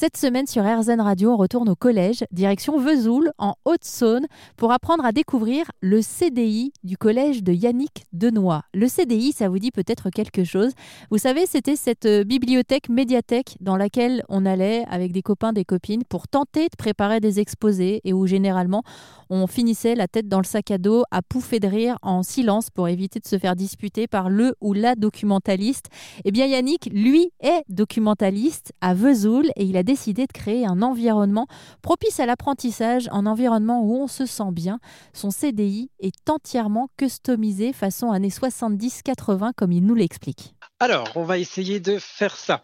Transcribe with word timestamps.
Cette 0.00 0.16
semaine 0.16 0.46
sur 0.46 0.62
RZN 0.62 1.00
Radio, 1.00 1.32
on 1.32 1.36
retourne 1.36 1.68
au 1.68 1.74
collège, 1.74 2.22
direction 2.30 2.78
Vesoul, 2.78 3.32
en 3.36 3.56
Haute-Saône, 3.64 4.28
pour 4.56 4.70
apprendre 4.70 5.04
à 5.04 5.10
découvrir 5.10 5.64
le 5.80 6.02
CDI 6.02 6.72
du 6.84 6.96
collège 6.96 7.42
de 7.42 7.52
Yannick 7.52 8.04
Denoy. 8.12 8.62
Le 8.72 8.86
CDI, 8.86 9.32
ça 9.32 9.48
vous 9.48 9.58
dit 9.58 9.72
peut-être 9.72 10.10
quelque 10.10 10.44
chose. 10.44 10.70
Vous 11.10 11.18
savez, 11.18 11.46
c'était 11.46 11.74
cette 11.74 12.06
euh, 12.06 12.22
bibliothèque 12.22 12.88
médiathèque 12.88 13.56
dans 13.58 13.74
laquelle 13.74 14.22
on 14.28 14.46
allait 14.46 14.84
avec 14.88 15.10
des 15.10 15.22
copains, 15.22 15.52
des 15.52 15.64
copines, 15.64 16.04
pour 16.08 16.28
tenter 16.28 16.66
de 16.66 16.76
préparer 16.78 17.18
des 17.18 17.40
exposés 17.40 18.00
et 18.04 18.12
où 18.12 18.24
généralement 18.24 18.84
on 19.30 19.48
finissait 19.48 19.96
la 19.96 20.06
tête 20.06 20.28
dans 20.28 20.38
le 20.38 20.44
sac 20.44 20.70
à 20.70 20.78
dos 20.78 21.02
à 21.10 21.22
pouffer 21.22 21.58
de 21.58 21.66
rire 21.66 21.98
en 22.02 22.22
silence 22.22 22.70
pour 22.70 22.88
éviter 22.88 23.18
de 23.18 23.26
se 23.26 23.36
faire 23.36 23.56
disputer 23.56 24.06
par 24.06 24.30
le 24.30 24.54
ou 24.60 24.74
la 24.74 24.94
documentaliste. 24.94 25.86
Eh 26.24 26.30
bien, 26.30 26.46
Yannick, 26.46 26.88
lui, 26.92 27.32
est 27.40 27.64
documentaliste 27.68 28.72
à 28.80 28.94
Vesoul 28.94 29.50
et 29.56 29.64
il 29.64 29.76
a 29.76 29.82
décidé 29.88 30.26
de 30.26 30.32
créer 30.32 30.66
un 30.66 30.82
environnement 30.82 31.46
propice 31.80 32.20
à 32.20 32.26
l'apprentissage, 32.26 33.08
un 33.10 33.24
environnement 33.24 33.82
où 33.82 33.96
on 33.96 34.06
se 34.06 34.26
sent 34.26 34.52
bien. 34.52 34.80
Son 35.14 35.30
CDI 35.30 35.90
est 35.98 36.28
entièrement 36.28 36.90
customisé 36.98 37.72
façon 37.72 38.12
années 38.12 38.28
70-80 38.28 39.52
comme 39.56 39.72
il 39.72 39.86
nous 39.86 39.94
l'explique. 39.94 40.54
Alors, 40.78 41.10
on 41.14 41.24
va 41.24 41.38
essayer 41.38 41.80
de 41.80 41.98
faire 41.98 42.36
ça. 42.36 42.62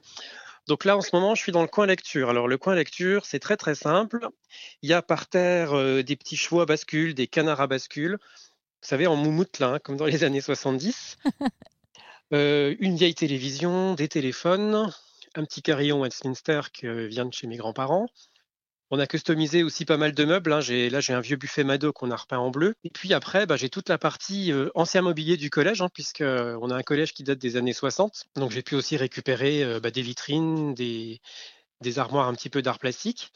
Donc 0.69 0.85
là, 0.85 0.99
en 0.99 1.01
ce 1.01 1.11
moment, 1.15 1.35
je 1.35 1.41
suis 1.41 1.53
dans 1.53 1.63
le 1.63 1.69
coin 1.69 1.87
lecture. 1.87 2.29
Alors, 2.29 2.47
le 2.47 2.59
coin 2.59 2.75
lecture, 2.75 3.25
c'est 3.25 3.41
très 3.41 3.57
très 3.57 3.75
simple. 3.75 4.29
Il 4.83 4.91
y 4.91 4.93
a 4.93 5.01
par 5.01 5.27
terre 5.27 5.73
euh, 5.73 6.03
des 6.03 6.17
petits 6.17 6.37
chevaux 6.37 6.61
à 6.61 6.67
bascule, 6.67 7.15
des 7.15 7.27
canards 7.27 7.63
à 7.63 7.67
bascule. 7.67 8.19
Vous 8.83 8.89
savez, 8.89 9.07
en 9.07 9.17
moumoute, 9.17 9.61
là, 9.61 9.69
hein, 9.69 9.79
comme 9.79 9.97
dans 9.97 10.05
les 10.05 10.25
années 10.25 10.43
70. 10.43 11.17
Euh, 12.33 12.75
une 12.81 12.97
vieille 12.97 13.15
télévision, 13.15 13.95
des 13.95 14.09
téléphones, 14.09 14.91
un 15.35 15.45
petit 15.45 15.63
carillon 15.63 16.01
Westminster 16.01 16.61
qui 16.73 16.87
vient 17.09 17.27
de 17.27 17.33
chez 17.33 17.47
mes 17.47 17.57
grands-parents. 17.57 18.07
On 18.91 18.99
a 18.99 19.07
customisé 19.07 19.63
aussi 19.63 19.85
pas 19.85 19.97
mal 19.97 20.13
de 20.13 20.25
meubles. 20.25 20.53
Hein. 20.53 20.61
là, 20.91 21.01
j'ai 21.01 21.13
un 21.15 21.21
vieux 21.21 21.37
buffet 21.37 21.65
Mado 21.65 21.93
qu'on 21.93 22.11
a 22.11 22.17
repeint 22.17 22.39
en 22.39 22.51
bleu. 22.51 22.75
Et 22.85 22.91
puis 22.91 23.13
après, 23.15 23.47
bah, 23.47 23.57
j'ai 23.57 23.69
toute 23.69 23.89
la 23.89 23.99
partie 23.99 24.53
ancien 24.75 25.03
mobilier 25.03 25.37
du 25.37 25.51
collège, 25.51 25.83
hein, 25.83 25.89
puisqu'on 25.93 26.71
a 26.71 26.77
un 26.77 26.83
collège 26.83 27.13
qui 27.13 27.25
date 27.25 27.39
des 27.39 27.57
années 27.57 27.73
60. 27.73 28.27
Donc 28.37 28.51
j'ai 28.51 28.63
pu 28.63 28.75
aussi 28.75 28.97
récupérer 28.97 29.81
bah, 29.81 29.91
des 29.91 30.03
vitrines, 30.03 30.75
des, 30.75 31.21
des 31.81 31.99
armoires 31.99 32.29
un 32.29 32.35
petit 32.35 32.51
peu 32.51 32.63
d'art 32.63 32.79
plastique. 32.79 33.33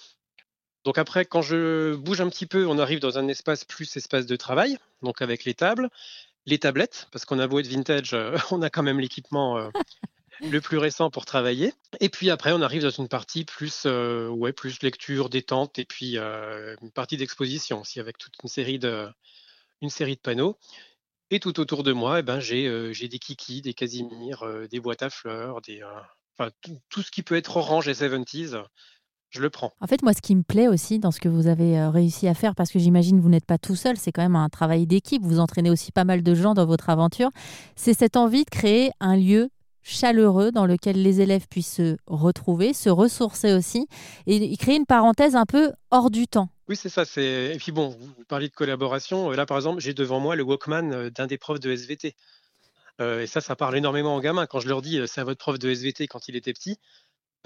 Donc 0.84 0.98
après, 0.98 1.24
quand 1.24 1.42
je 1.42 1.94
bouge 1.94 2.20
un 2.20 2.28
petit 2.28 2.46
peu, 2.46 2.66
on 2.66 2.78
arrive 2.78 3.00
dans 3.00 3.18
un 3.18 3.28
espace 3.28 3.64
plus 3.64 3.96
espace 3.96 4.26
de 4.26 4.36
travail, 4.36 4.78
donc 5.02 5.22
avec 5.22 5.44
les 5.44 5.54
tables, 5.54 5.90
les 6.46 6.58
tablettes, 6.58 7.08
parce 7.12 7.24
qu'on 7.24 7.38
a 7.38 7.46
beau 7.46 7.58
être 7.58 7.66
vintage, 7.66 8.16
on 8.50 8.62
a 8.62 8.70
quand 8.70 8.82
même 8.82 9.00
l'équipement 9.00 9.70
le 10.40 10.60
plus 10.60 10.78
récent 10.78 11.10
pour 11.10 11.24
travailler. 11.24 11.72
Et 12.00 12.08
puis 12.08 12.30
après, 12.30 12.52
on 12.52 12.62
arrive 12.62 12.82
dans 12.82 12.90
une 12.90 13.08
partie 13.08 13.44
plus, 13.44 13.84
euh, 13.86 14.28
ouais, 14.28 14.52
plus 14.52 14.82
lecture, 14.82 15.28
détente, 15.28 15.78
et 15.78 15.84
puis 15.84 16.18
euh, 16.18 16.76
une 16.82 16.90
partie 16.90 17.16
d'exposition 17.16 17.80
aussi, 17.80 18.00
avec 18.00 18.18
toute 18.18 18.34
une 18.42 18.48
série 18.48 18.78
de, 18.78 19.08
une 19.82 19.90
série 19.90 20.16
de 20.16 20.20
panneaux. 20.20 20.56
Et 21.30 21.40
tout 21.40 21.60
autour 21.60 21.82
de 21.82 21.92
moi, 21.92 22.20
eh 22.20 22.22
ben, 22.22 22.40
j'ai 22.40 22.66
euh, 22.66 22.92
des 22.92 23.18
kikis, 23.18 23.60
des 23.60 23.74
casimirs, 23.74 24.46
des 24.70 24.80
boîtes 24.80 25.02
à 25.02 25.10
fleurs, 25.10 25.60
des, 25.60 25.82
tout, 26.88 27.02
ce 27.02 27.10
qui 27.10 27.22
peut 27.22 27.36
être 27.36 27.56
orange 27.56 27.88
et 27.88 27.92
70s. 27.92 28.62
Je 29.30 29.42
le 29.42 29.50
prends. 29.50 29.74
En 29.80 29.86
fait, 29.86 30.02
moi, 30.02 30.14
ce 30.14 30.22
qui 30.22 30.34
me 30.34 30.42
plaît 30.42 30.68
aussi 30.68 30.98
dans 30.98 31.10
ce 31.10 31.20
que 31.20 31.28
vous 31.28 31.48
avez 31.48 31.86
réussi 31.88 32.28
à 32.28 32.32
faire, 32.32 32.54
parce 32.54 32.70
que 32.70 32.78
j'imagine 32.78 33.20
vous 33.20 33.28
n'êtes 33.28 33.44
pas 33.44 33.58
tout 33.58 33.76
seul, 33.76 33.98
c'est 33.98 34.10
quand 34.10 34.22
même 34.22 34.36
un 34.36 34.48
travail 34.48 34.86
d'équipe. 34.86 35.20
Vous 35.22 35.38
entraînez 35.38 35.68
aussi 35.68 35.92
pas 35.92 36.04
mal 36.04 36.22
de 36.22 36.34
gens 36.34 36.54
dans 36.54 36.64
votre 36.64 36.88
aventure. 36.88 37.28
C'est 37.76 37.92
cette 37.92 38.16
envie 38.16 38.46
de 38.46 38.50
créer 38.50 38.90
un 39.00 39.16
lieu 39.16 39.50
chaleureux 39.88 40.52
dans 40.52 40.66
lequel 40.66 41.02
les 41.02 41.20
élèves 41.20 41.46
puissent 41.48 41.74
se 41.74 41.96
retrouver, 42.06 42.72
se 42.72 42.90
ressourcer 42.90 43.52
aussi 43.52 43.88
et 44.26 44.56
créer 44.56 44.76
une 44.76 44.86
parenthèse 44.86 45.34
un 45.34 45.46
peu 45.46 45.72
hors 45.90 46.10
du 46.10 46.26
temps. 46.26 46.50
Oui, 46.68 46.76
c'est 46.76 46.90
ça. 46.90 47.04
Et 47.16 47.56
puis 47.58 47.72
bon, 47.72 47.88
vous 47.88 48.24
parlez 48.28 48.48
de 48.48 48.54
collaboration. 48.54 49.30
Là, 49.30 49.46
par 49.46 49.56
exemple, 49.56 49.80
j'ai 49.80 49.94
devant 49.94 50.20
moi 50.20 50.36
le 50.36 50.42
Walkman 50.42 50.92
euh, 50.92 51.10
d'un 51.10 51.26
des 51.26 51.38
profs 51.38 51.60
de 51.60 51.70
SVT. 51.70 52.14
Euh, 53.00 53.22
et 53.22 53.26
ça, 53.26 53.40
ça 53.40 53.56
parle 53.56 53.76
énormément 53.76 54.14
aux 54.14 54.20
gamins. 54.20 54.46
Quand 54.46 54.60
je 54.60 54.68
leur 54.68 54.82
dis, 54.82 54.98
euh, 54.98 55.06
c'est 55.06 55.22
à 55.22 55.24
votre 55.24 55.38
prof 55.38 55.58
de 55.58 55.70
SVT 55.70 56.08
quand 56.08 56.28
il 56.28 56.36
était 56.36 56.52
petit, 56.52 56.78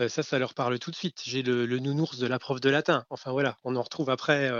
ça, 0.08 0.24
ça 0.24 0.36
leur 0.40 0.54
parle 0.54 0.80
tout 0.80 0.90
de 0.90 0.96
suite. 0.96 1.22
J'ai 1.24 1.42
le, 1.42 1.78
nounours 1.78 2.18
de 2.18 2.26
la 2.26 2.40
prof 2.40 2.60
de 2.60 2.68
latin. 2.68 3.04
Enfin 3.08 3.30
voilà, 3.30 3.56
on 3.62 3.76
en 3.76 3.82
retrouve 3.82 4.10
après, 4.10 4.50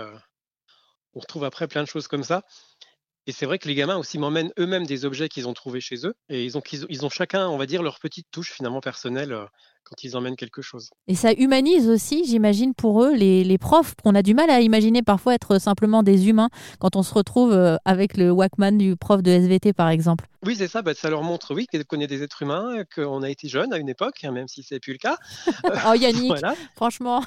on 1.15 1.19
retrouve 1.19 1.43
après 1.43 1.67
plein 1.67 1.83
de 1.83 1.89
choses 1.89 2.07
comme 2.07 2.23
ça. 2.23 2.45
Et 3.27 3.33
c'est 3.33 3.47
vrai 3.47 3.59
que 3.59 3.69
les 3.69 3.75
gamins 3.75 3.97
aussi 3.97 4.19
m'emmènent 4.19 4.53
eux-mêmes 4.59 4.87
des 4.87 5.05
objets 5.05 5.29
qu'ils 5.29 5.49
ont 5.49 5.55
trouvés 5.55 5.81
chez 5.81 6.07
eux. 6.07 6.15
Et 6.29 6.45
ils 6.45 6.59
ont, 6.59 6.63
ils 6.89 7.07
ont 7.07 7.11
chacun, 7.11 7.49
on 7.49 7.57
va 7.57 7.67
dire, 7.67 7.83
leur 7.83 8.01
petite 8.01 8.27
touche 8.33 8.53
finalement 8.53 8.81
personnelle 8.81 9.33
euh, 9.33 9.47
quand 9.85 10.05
ils 10.05 10.17
emmènent 10.17 10.37
quelque 10.37 10.63
chose. 10.63 10.91
Et 11.09 11.15
ça 11.15 11.33
humanise 11.33 11.89
aussi, 11.89 12.25
j'imagine, 12.25 12.75
pour 12.75 13.03
eux, 13.03 13.15
les, 13.15 13.45
les 13.45 13.59
profs 13.59 13.95
qu'on 14.03 14.15
a 14.15 14.23
du 14.23 14.35
mal 14.35 14.51
à 14.51 14.61
imaginer 14.61 15.03
parfois 15.03 15.35
être 15.35 15.59
simplement 15.59 16.03
des 16.03 16.29
humains 16.29 16.49
quand 16.79 16.97
on 16.97 17.03
se 17.03 17.15
retrouve 17.15 17.53
euh, 17.53 17.77
avec 17.85 18.17
le 18.17 18.31
Walkman 18.31 18.79
du 18.79 18.97
prof 18.97 19.23
de 19.23 19.31
SVT, 19.31 19.73
par 19.73 19.89
exemple. 19.89 20.27
Oui, 20.45 20.57
c'est 20.57 20.69
ça. 20.69 20.83
Bah, 20.83 20.93
ça 20.95 21.09
leur 21.09 21.23
montre, 21.23 21.55
oui, 21.55 21.67
qu'on 21.89 22.01
est 22.01 22.07
des 22.07 22.23
êtres 22.23 22.43
humains, 22.43 22.83
qu'on 22.95 23.23
a 23.23 23.31
été 23.31 23.49
jeunes 23.49 23.73
à 23.73 23.79
une 23.79 23.89
époque, 23.89 24.25
hein, 24.25 24.33
même 24.33 24.49
si 24.49 24.63
c'est 24.63 24.81
plus 24.81 24.93
le 24.93 24.99
cas. 24.99 25.17
oh 25.87 25.95
Yannick, 25.95 26.35
franchement. 26.75 27.23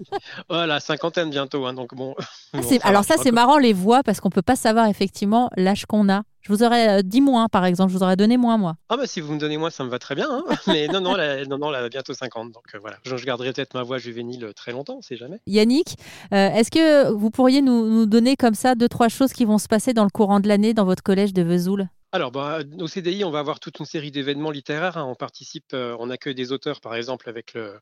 voilà, 0.48 0.80
cinquantaine 0.80 1.30
bientôt. 1.30 1.66
Hein, 1.66 1.74
donc 1.74 1.94
bon. 1.94 2.14
Ah, 2.52 2.58
alors 2.82 3.04
ça, 3.04 3.14
c'est 3.22 3.30
marrant 3.30 3.58
les 3.58 3.72
voix 3.72 4.02
parce 4.02 4.20
qu'on 4.20 4.30
peut 4.30 4.42
pas 4.42 4.56
savoir 4.56 4.86
effectivement 4.86 5.50
l'âge 5.56 5.86
qu'on 5.86 6.08
a. 6.08 6.22
Je 6.46 6.52
vous 6.52 6.62
aurais 6.62 7.00
euh, 7.00 7.02
dit 7.02 7.20
moins, 7.20 7.48
par 7.48 7.64
exemple. 7.64 7.90
Je 7.92 7.98
vous 7.98 8.04
aurais 8.04 8.14
donné 8.14 8.36
moins, 8.36 8.56
moi. 8.56 8.76
Ah, 8.88 8.96
bah 8.96 9.08
si 9.08 9.20
vous 9.20 9.34
me 9.34 9.38
donnez 9.40 9.56
moins, 9.56 9.70
ça 9.70 9.82
me 9.82 9.88
va 9.88 9.98
très 9.98 10.14
bien. 10.14 10.28
Hein. 10.30 10.44
Mais 10.68 10.86
non, 10.86 11.00
non, 11.00 11.16
là, 11.16 11.44
non, 11.44 11.58
non, 11.58 11.70
là, 11.70 11.88
bientôt 11.88 12.14
50. 12.14 12.52
Donc 12.52 12.62
euh, 12.72 12.78
voilà. 12.78 12.98
Je, 13.02 13.16
garderai 13.16 13.52
peut-être 13.52 13.74
ma 13.74 13.82
voix 13.82 13.98
juvénile 13.98 14.44
euh, 14.44 14.52
très 14.52 14.70
longtemps, 14.70 14.98
on 14.98 15.02
sait 15.02 15.16
jamais. 15.16 15.40
Yannick, 15.48 15.96
est-ce 16.30 16.70
que 16.70 17.10
vous 17.10 17.30
pourriez 17.30 17.62
nous, 17.62 17.88
nous, 17.88 18.06
donner 18.06 18.36
comme 18.36 18.54
ça 18.54 18.76
deux, 18.76 18.88
trois 18.88 19.08
choses 19.08 19.32
qui 19.32 19.44
vont 19.44 19.58
se 19.58 19.66
passer 19.66 19.92
dans 19.92 20.04
le 20.04 20.10
courant 20.10 20.38
de 20.38 20.46
l'année 20.46 20.72
dans 20.72 20.84
votre 20.84 21.02
collège 21.02 21.32
de 21.32 21.42
Vesoul? 21.42 21.88
Alors, 22.12 22.30
bah, 22.30 22.60
au 22.78 22.86
CDI, 22.86 23.24
on 23.24 23.30
va 23.32 23.40
avoir 23.40 23.58
toute 23.58 23.80
une 23.80 23.84
série 23.84 24.12
d'événements 24.12 24.52
littéraires. 24.52 24.98
Hein. 24.98 25.04
On 25.04 25.16
participe, 25.16 25.72
on 25.72 26.10
accueille 26.10 26.36
des 26.36 26.52
auteurs, 26.52 26.80
par 26.80 26.94
exemple, 26.94 27.28
avec 27.28 27.54
le, 27.54 27.80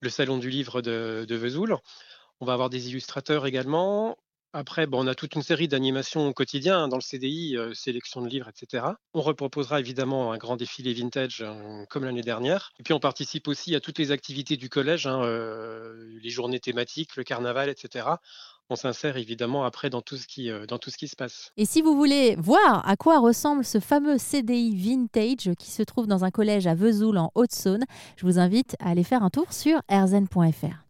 le 0.00 0.08
Salon 0.08 0.38
du 0.38 0.48
Livre 0.48 0.80
de, 0.80 1.26
de 1.28 1.34
Vesoul. 1.36 1.76
On 2.40 2.46
va 2.46 2.54
avoir 2.54 2.70
des 2.70 2.88
illustrateurs 2.88 3.44
également. 3.44 4.16
Après, 4.56 4.86
bon, 4.86 5.04
on 5.04 5.08
a 5.08 5.16
toute 5.16 5.34
une 5.34 5.42
série 5.42 5.66
d'animations 5.66 6.28
au 6.28 6.32
quotidien 6.32 6.84
hein, 6.84 6.88
dans 6.88 6.96
le 6.96 7.02
CDI, 7.02 7.56
sélection 7.74 8.22
de 8.22 8.28
livres, 8.28 8.48
etc. 8.48 8.86
On 9.12 9.20
reproposera 9.20 9.80
évidemment 9.80 10.30
un 10.30 10.38
grand 10.38 10.54
défilé 10.54 10.94
vintage 10.94 11.42
hein, 11.42 11.84
comme 11.90 12.04
l'année 12.04 12.22
dernière. 12.22 12.70
Et 12.78 12.84
puis 12.84 12.94
on 12.94 13.00
participe 13.00 13.48
aussi 13.48 13.74
à 13.74 13.80
toutes 13.80 13.98
les 13.98 14.12
activités 14.12 14.56
du 14.56 14.68
collège, 14.68 15.08
hein, 15.08 15.22
les 16.22 16.30
journées 16.30 16.60
thématiques, 16.60 17.16
le 17.16 17.24
carnaval, 17.24 17.68
etc. 17.68 18.06
On 18.70 18.76
s'insère 18.76 19.16
évidemment 19.16 19.64
après 19.64 19.90
dans 19.90 20.02
tout, 20.02 20.16
ce 20.16 20.28
qui, 20.28 20.50
dans 20.68 20.78
tout 20.78 20.90
ce 20.90 20.98
qui 20.98 21.08
se 21.08 21.16
passe. 21.16 21.50
Et 21.56 21.66
si 21.66 21.82
vous 21.82 21.96
voulez 21.96 22.36
voir 22.36 22.88
à 22.88 22.94
quoi 22.96 23.18
ressemble 23.18 23.64
ce 23.64 23.80
fameux 23.80 24.18
CDI 24.18 24.76
vintage 24.76 25.50
qui 25.58 25.72
se 25.72 25.82
trouve 25.82 26.06
dans 26.06 26.24
un 26.24 26.30
collège 26.30 26.68
à 26.68 26.76
Vesoul 26.76 27.18
en 27.18 27.32
Haute-Saône, 27.34 27.84
je 28.16 28.24
vous 28.24 28.38
invite 28.38 28.76
à 28.78 28.90
aller 28.90 29.04
faire 29.04 29.24
un 29.24 29.30
tour 29.30 29.52
sur 29.52 29.80
erzen.fr. 29.88 30.83